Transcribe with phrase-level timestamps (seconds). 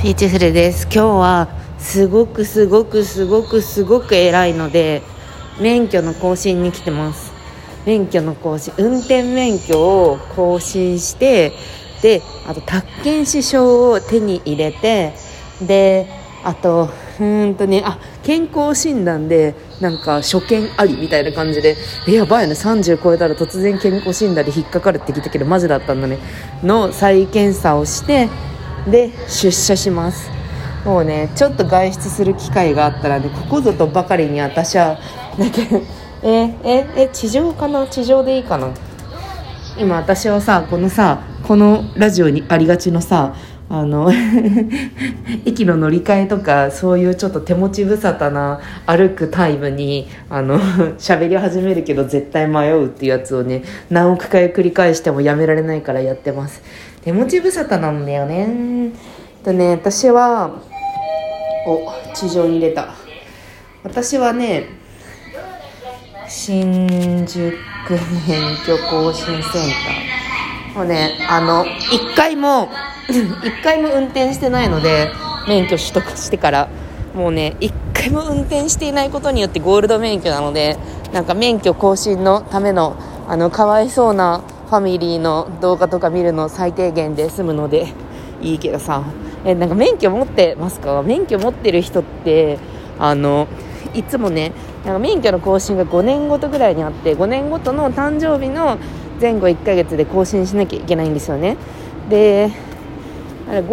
[0.00, 0.84] ピーチフルです。
[0.84, 1.48] 今日は
[1.80, 5.02] すごくすごくすごくすごく偉いので
[5.60, 7.32] 免許の更新に来てます。
[7.84, 11.52] 免許の更新運転免許を更新して
[12.00, 15.14] であと宅建士証を手に入れて
[15.60, 16.06] で
[16.44, 21.76] あとうんとねあ健康診断でなんか所見ありみたいな感じで
[22.06, 22.54] えやばいね。
[22.54, 26.20] 30超えたら突然健康診断で引っかかるって聞いたけどマジだったんだね。
[26.62, 28.28] の再検査をして
[28.90, 30.30] で出社します。
[30.84, 34.98] もうねちょっと外出する機会があったらねここぞとばかりに私は
[35.38, 35.58] なんか
[36.22, 37.86] えええ地上かな？
[37.86, 38.72] 地上でいいかな？
[39.78, 43.34] 今私はさこのさこのラジオにありがちのさ
[43.70, 44.10] あの
[45.44, 50.58] 駅の乗り換えとかそういうちょっと手持ち無沙汰な歩くタイムにあの
[50.98, 56.62] 喋り始めるけど絶対迷うっていうやつをね何億回繰り返してもやめられないからやってます。
[57.02, 58.92] 手持ち無沙汰なんだよね。
[59.44, 60.50] とね私は
[61.66, 62.94] お地上に出た。
[63.84, 64.68] 私はね
[66.28, 67.56] 新宿
[68.26, 70.74] 免許更新センター。
[70.76, 72.68] もうねあの1回も
[73.08, 75.10] 1回も運転してないので
[75.48, 76.68] 免許取得してから
[77.14, 80.76] もうね1回も運転していないことによってゴールド免許なので
[81.12, 87.88] なんか免許更新のためのあのかわいそうなファミリーの動画とか見るの最低限で済むので
[88.42, 89.02] いいけどさ。
[89.44, 91.00] えなんか免許持ってますか？
[91.02, 92.58] 免許持ってる人って
[92.98, 93.46] あの
[93.94, 94.52] いつもね
[94.84, 98.78] なんか免許の更新が5年ごとぐらいにあって5年ごとの誕生日の
[99.20, 101.56] 前後1ヶ月で更新しなきゃいけないんですよね。
[102.10, 102.50] で
[103.48, 103.64] あれ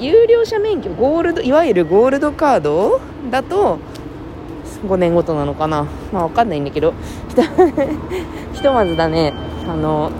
[0.00, 3.78] 有料者免許ゴールドいわゆるゴールドカードだと
[4.86, 5.86] 5年ごとなのかな。
[6.12, 6.94] まあ分かんないんだけど。
[8.54, 9.34] ひとまずだね。
[9.68, 10.10] あの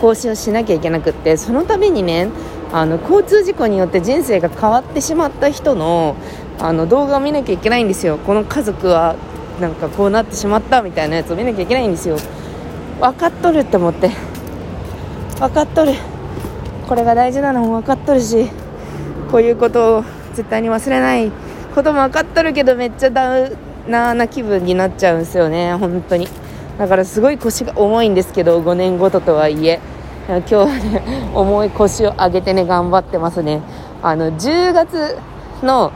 [0.00, 2.28] 更新をしなきゃいけなくってそのためにね
[2.72, 6.16] あの交通事故によって人生が変わってしまった人の
[6.58, 8.18] あの動画を見なきゃいけないんですよ。
[8.18, 9.16] この家族は
[9.60, 12.16] なんかこうなってしまったみたいなやつを見なきゃいけないんですよ。
[13.00, 14.10] 分かっとるって思って。
[15.38, 15.94] 分かっとる。
[16.86, 18.50] これが大事なのも分かっとるし
[19.30, 20.04] こういうことを
[20.34, 21.32] 絶対に忘れない。
[21.74, 23.56] ことも分かっとるけどめっちゃダウ
[23.88, 26.28] ナーな気分になっちゃうんですよね本当に。
[26.80, 29.80] だからすごい腰が重いんですけど5年ごととはいえ。
[30.26, 33.60] 今日はね重い腰を上げてね頑張ってますね。
[34.02, 35.18] あの10月
[35.62, 35.92] の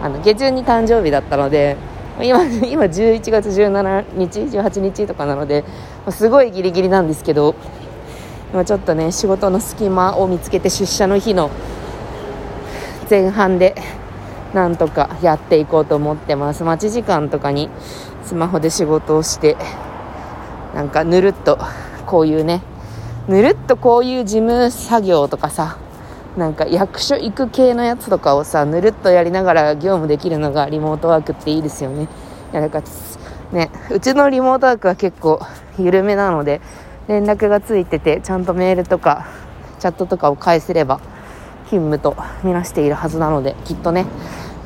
[0.00, 1.76] あの下旬に誕生日だったので
[2.22, 5.64] 今今11月17日18日とかなので
[6.10, 7.56] すごいギリギリなんですけど
[8.52, 11.50] 今ちょっとね仕事の隙間を見つけて出社の日の
[13.10, 13.74] 前半で
[14.54, 16.62] なんとかやっていこうと思ってます。
[16.62, 17.68] 待ち時間とかに
[18.24, 19.56] スマホで仕事をして
[20.74, 21.58] なんかぬるっと
[22.06, 22.62] こういうね
[23.28, 25.78] ぬるっとこういう事務作業とかさ
[26.36, 32.08] なんか役所行く系のやつとかをさぬるっとやりながら業務できるのがリモートワークっていいですよね。
[32.52, 32.82] いやだか
[33.52, 35.40] ねうちのリモートワークは結構
[35.78, 36.60] 緩めなので
[37.08, 39.26] 連絡がついててちゃんとメールとか
[39.78, 41.00] チャットとかを返せれば
[41.64, 44.06] 勤務とみなしているはずなのできっとね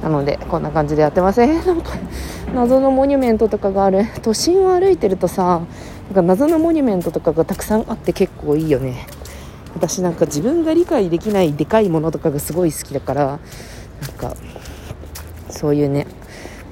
[0.03, 1.93] なのでこんな感じでやってますえー、 なんか
[2.55, 4.05] 謎のモニュメントとかがある。
[4.23, 5.63] 都心を歩いてるとさ
[6.09, 9.07] なんか謎のモニュメントとかがたくさんあって結構いいよね。
[9.75, 13.25] 私なんか自分が理解できないでかいものとかがすごい好きだから
[14.03, 14.37] なんか
[15.49, 16.07] そういうね。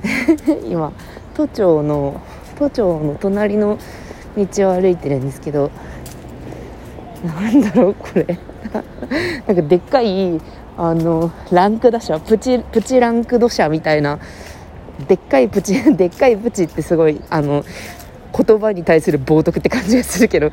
[0.69, 0.93] 今
[1.35, 2.21] 都庁の
[2.59, 3.79] 都庁の隣の
[4.37, 5.71] 道を歩いてるんですけど
[7.25, 8.39] なんだろうこれ。
[9.47, 10.41] なんかでっかい
[10.83, 14.19] あのランク打者プチプチランク土砂みたいな
[15.09, 17.65] でっかいプチ でっかいプチってすごいあの
[18.35, 20.49] 言葉に対する冒涜って感じがするけど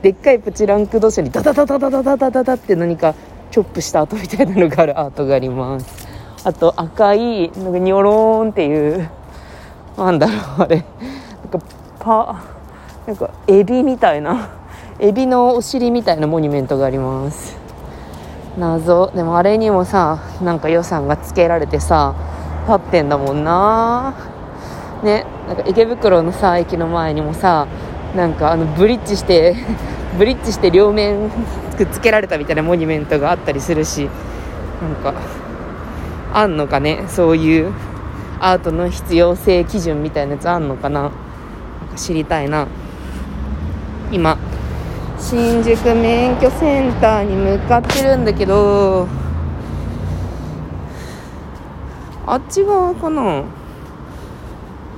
[0.00, 3.16] でっかいプチランク土砂にダダダダダダダダダダって何か
[3.50, 6.06] チョップした跡みたいなのがあるアートがあります。
[6.44, 9.10] あと赤いなんかニョローンっていう
[9.98, 10.76] なんだろうあれ。
[10.76, 11.66] なんか
[11.98, 12.44] パ
[13.08, 14.48] なんかエビみたいな
[15.00, 17.61] エビのお尻みたいなモニュメントがあります。
[18.58, 19.10] 謎。
[19.14, 22.14] でもあれにもさなんか予算がつけられてさ
[22.66, 24.14] 立ってんだもんな。
[25.02, 27.66] ねなんか池袋のさ駅の前にもさ
[28.14, 29.56] なんかあのブリッジして
[30.18, 31.30] ブリッジして両面
[31.76, 34.08] くっつけられたみたいなモニュメントがあったりするし
[34.80, 35.18] なんか
[36.34, 37.04] あんのかね？
[37.08, 37.72] そういう
[38.40, 41.02] アートの必要性基準みたいなやつあんのかな？
[41.02, 41.16] なんか
[41.96, 42.66] 知りたいな。
[44.12, 44.36] 今。
[45.22, 49.06] 新宿免許センターに向かってるんだけど
[52.26, 53.44] あっち側かな？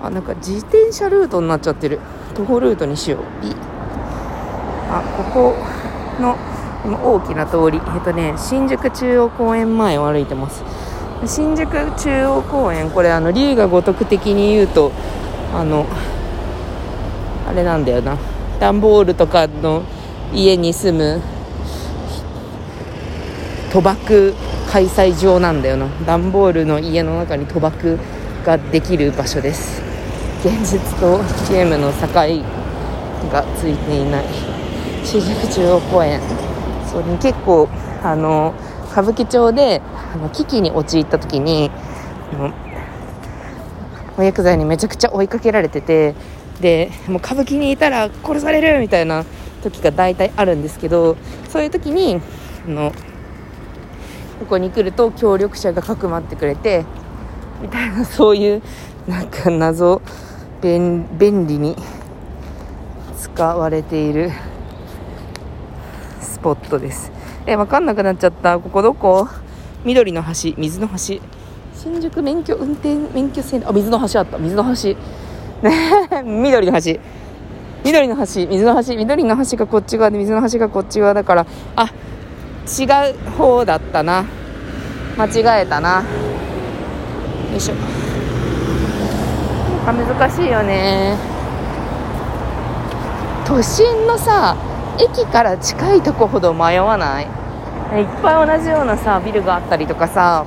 [0.03, 2.01] あなんか自転車ルートになっちゃってる。
[2.35, 3.21] 徒歩ルートにしよう。
[4.91, 5.55] あここ
[6.21, 6.37] の
[6.85, 7.81] 今大きな通り。
[7.95, 10.65] えっとね新宿中央公園前を歩いてます。
[11.27, 12.91] 新宿中央公園。
[12.91, 14.91] これあの龍が如く的に言うと
[15.55, 15.87] あの
[17.49, 18.19] あれなんだよな。
[18.59, 19.83] 段ボールとかの
[20.35, 21.23] 家に住む
[23.71, 24.35] 賭博
[24.71, 25.87] 開催場なんだよな。
[26.07, 27.99] 段ボールの家の中に賭博
[28.45, 29.83] ができる場所です。
[30.45, 32.09] 現実とゲームの境
[33.33, 34.25] がついていない。
[35.05, 36.21] 新宿中央公園
[36.91, 37.69] そう、ね、結構
[38.03, 38.55] あの
[38.91, 39.83] 歌舞伎町で
[40.13, 41.71] あの危機に陥った時に
[44.17, 46.15] 麻薬罪にめちゃくちゃ追いかけられてて
[46.61, 49.25] でもう歌舞伎にいたら殺されるみたいな
[49.71, 51.17] 時が大体あるんですけど
[51.49, 52.21] そういう時に
[52.67, 52.93] あの
[54.41, 56.85] ここに来ると協力者がかくまってくれて
[57.63, 58.63] みたいな そういう
[59.09, 60.03] なんか謎
[60.63, 61.77] 便便利に
[63.19, 64.31] 使われている
[66.21, 67.11] スポットです。
[67.47, 68.59] え分かんなくなっちゃった。
[68.59, 69.29] ここどこ？
[69.85, 71.21] 緑の橋水の橋。
[71.75, 74.39] 新宿免許運転免許センターあ水の橋あった。
[74.39, 74.97] 水の橋。
[75.63, 76.99] ね緑の橋。
[77.85, 81.47] 緑の橋水の橋緑の橋がこっち側で水の橋がこっち側だから
[81.77, 81.93] あ
[82.67, 84.25] 違う方だったな。
[85.19, 86.03] 間違えたな。
[87.53, 87.75] よいしょ。
[89.87, 91.17] あ難しいよね。
[93.47, 94.57] 都心のさ
[94.99, 97.27] 駅から近いとこほど迷わない？
[97.27, 97.31] いっ
[98.23, 100.47] ぱい同じようなさビルがあったりとかさ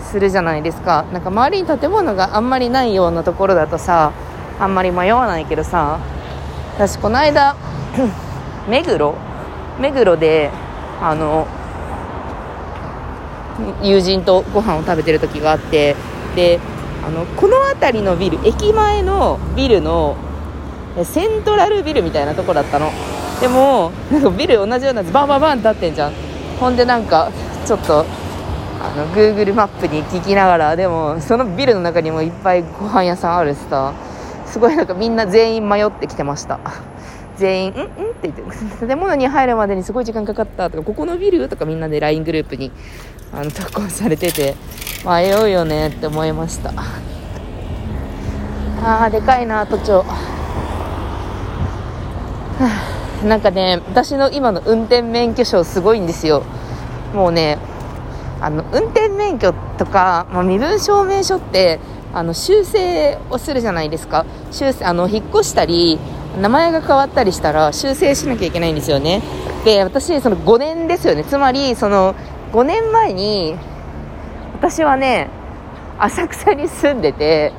[0.00, 1.06] するじゃないですか。
[1.12, 4.12] なんか周りに建物があんまりないようなところだとさ
[4.58, 5.98] あんまり迷わないけどさ。
[6.74, 7.54] 私この間
[8.68, 9.14] 目黒？
[9.78, 10.50] 目黒で
[11.00, 11.46] あの
[13.82, 15.94] 友人とご飯を食べてる時があって
[16.34, 16.58] で
[17.04, 20.16] あのこの辺りのビル駅前のビルの
[21.04, 22.90] セントラルビルみたいなとこだったの。
[23.40, 26.12] でもなんかビル同じようなやつバンバンバンって立ってんじゃん。
[26.58, 27.30] ほんでなんか
[27.66, 28.06] ちょっと
[28.80, 33.92] あの Google マップに聞きながらでもそのビルの中にもいっぱいご飯屋さんあるしさ。
[34.52, 36.60] すごいなんかみんな全員迷ってきてました。
[37.38, 37.86] 全員「んん?」っ
[38.20, 42.70] て言って建物に入るまでにすごい時間かかったとかここのビルとかみんなで LINE グループに
[43.32, 44.54] あの投稿されてて
[45.06, 46.74] 迷うよねって思いました。
[48.84, 50.04] あーでかいな都庁。
[53.24, 56.42] なんかね私の今の運転免許証すごいんですよ。
[57.14, 57.56] もうね
[58.42, 61.80] あの運転免許とか、まあ、身分証明書って
[62.14, 64.26] あの修正をするじゃないですか。
[64.50, 65.98] 修正あの引っ越したり
[66.40, 69.22] 名前が変わったりしたら修正しなきゃいけないんですよね。
[69.64, 71.24] で私その5年ですよね。
[71.24, 72.14] つまりその
[72.52, 73.56] 5年前に
[74.54, 75.28] 私はね
[75.98, 77.52] 浅草に住んでて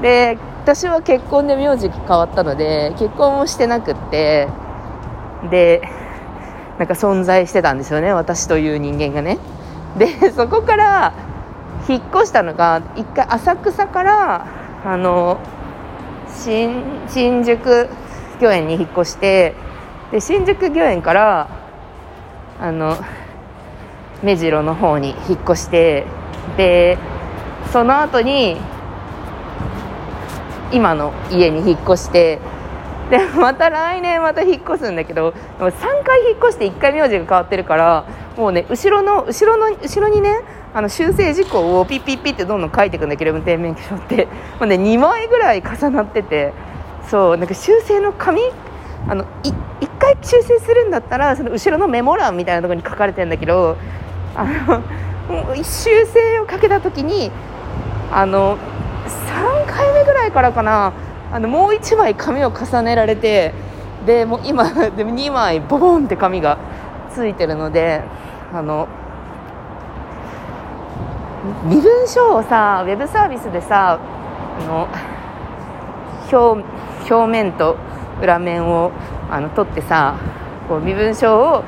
[0.00, 4.48] で私は結婚で名字変わったので結婚もしてなくって
[5.50, 5.82] で
[6.78, 8.12] なんか存在してたんですよね。
[8.12, 9.38] 私という人間がね。
[9.98, 11.12] でそこから
[11.88, 14.46] 引っ越したのが一回浅草から
[14.84, 15.38] あの
[16.28, 17.88] 新新宿
[18.40, 19.54] 御苑に引っ越して
[20.10, 21.48] で新宿御苑から
[22.60, 22.96] あの
[24.22, 26.06] 目白の方に引っ越して
[26.56, 26.98] で
[27.72, 28.56] その後に
[30.72, 32.38] 今の家に引っ越して
[33.10, 35.70] でまた来年また引っ越すんだけど3
[36.04, 38.06] 回引っ越して1回名字が変わってるから
[38.36, 40.40] もうね後ろの後ろの後ろにね
[40.74, 44.26] あの修正事項をピッピッピッってどんどん書いていくんだけど運転免許証って。
[44.26, 44.30] も
[44.62, 46.52] う、ね、2枚ぐらい重なってて
[47.08, 48.40] そうなんか修正の紙
[49.08, 49.54] あの1
[49.98, 53.76] 回修正するんだったらその後ろのメモ欄みたいなところに書かれてるんだけど
[54.34, 54.44] あ
[55.28, 57.30] の修正をかけた時に
[58.10, 58.56] あの
[59.06, 60.92] 3回目ぐらいからかな
[61.32, 63.52] あのもう1枚紙を重ねられて
[64.06, 66.58] でもう今でも2枚ボボンって紙が
[67.12, 68.02] ついてるので
[68.52, 68.88] あの
[71.64, 74.88] 身分証をさウェブサービスでさあの
[76.30, 76.64] 表
[77.12, 77.76] 表面と
[78.20, 78.92] 裏面を
[79.30, 80.18] あの取ってさ
[80.68, 81.64] こう身分証を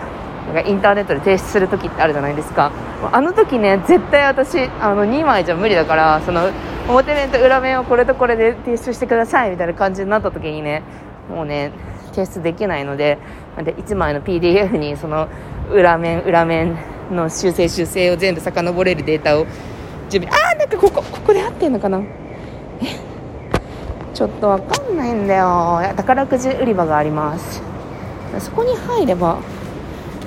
[0.47, 2.71] なんかインターネットで提出する時ってあるじゃないですか。
[3.13, 6.51] あの時ね絶対私あの2枚じゃ無理だからその
[6.89, 10.83] 表面と裏面をこれとこれで提出してくださいみたいな感じになった時にね
[11.29, 11.73] もうね
[12.13, 13.19] 提出できないので
[13.59, 15.29] で1枚の PDF にその
[15.71, 16.79] 裏面裏面
[17.11, 19.47] の修正修正を全部遡れるデータを
[20.11, 21.99] 準備ああなんかここここで合ってんのかな？
[21.99, 22.05] え？
[24.15, 25.81] ちょっとわかんないんだよ。
[25.97, 27.63] 宝くじ売り場があります。
[28.39, 29.39] そこに入れば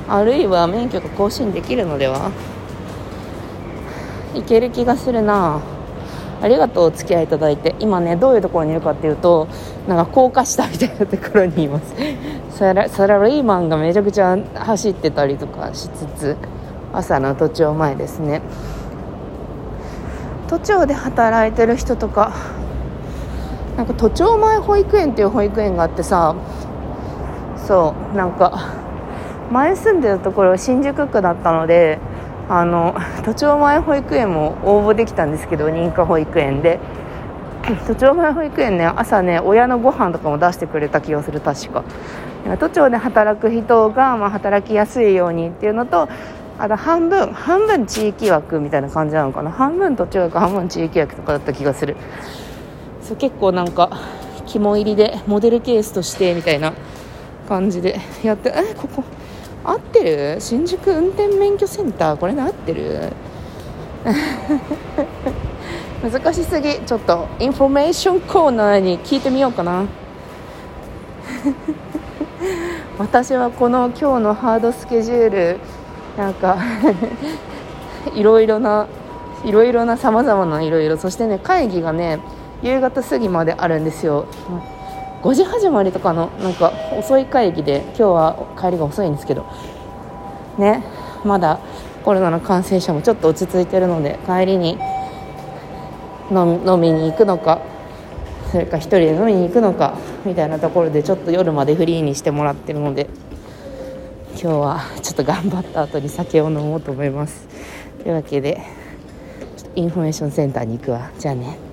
[0.07, 2.31] あるいは免許が更新できるのでは？
[4.35, 5.61] いける気がするな。
[6.39, 7.75] ありがとうお付き合いいただいて。
[7.79, 9.47] 今ねどういうところにいるかっていうと
[9.87, 11.95] なんか高架下みたいなところにいます。
[12.51, 16.37] サラサラリーマンがめちゃくちゃ走ってたりとかしつつ。
[16.97, 18.41] 朝の都庁前ですね。
[20.47, 22.33] 都庁で働いてる人とか
[23.75, 26.35] なんか都庁前保育園っていう保育園があってさ
[27.67, 28.73] そうなんか
[29.51, 31.99] 前住んでるところ新宿区だったので
[32.49, 36.79] あの都庁前保育園も応募できたんですけど認可保育園で。
[37.85, 41.83] 都庁前保育園ね朝ね親のご飯とかも出してくれた気がする確か
[42.61, 46.07] 都庁で働く人が、まあ、働きやすいようにっていうのと
[46.59, 49.51] あと半分半分地域枠みたいな感じなのかな？
[49.51, 51.95] 半分都庁枠半分地域枠とかだった気がする。
[53.01, 53.91] そう結構なんか
[54.45, 56.73] 肝入りでモデルケースとしてみたいな
[57.47, 58.51] 感じでやって。
[58.55, 59.03] えここ
[59.63, 60.37] 合ってる？
[60.39, 62.17] 新宿運転免許センター？
[62.17, 63.11] これで合ってる？
[66.01, 66.79] 難しすぎ。
[66.79, 69.85] ちょっとインフォメーションコーナーに聞いてみようかな。
[72.97, 75.59] 私はこの今日のハードスケジュール
[76.17, 76.57] なんか
[78.15, 78.87] いろいろな
[79.45, 80.97] いろいろなさまざまないろいろ。
[80.97, 82.19] そしてね会議がね
[82.63, 84.25] 夕方過ぎまであるんですよ。
[85.21, 89.45] 5時始まりとかのなんか遅い会議で今日は帰りが遅いんですけど。
[90.57, 90.83] ね
[91.23, 91.59] まだ
[92.03, 94.77] コロナの感染者もちょっと落ち着いてるので帰りに
[96.31, 97.59] 飲みに行くのか
[98.51, 99.95] それか1人で飲みに行くのか
[100.25, 103.07] みたいなところでちょっと夜までフリーにしてもらってるので。
[104.39, 107.47] 今日はちょっと頑張った後に酒を飲もうと思います。
[108.03, 108.61] というわけで
[109.75, 111.09] インフォメーションセンターに行くわ。
[111.17, 111.66] じゃあね。